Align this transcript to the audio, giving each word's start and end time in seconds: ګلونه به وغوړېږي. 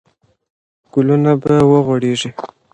ګلونه 0.91 1.31
به 1.41 1.53
وغوړېږي. 1.69 2.29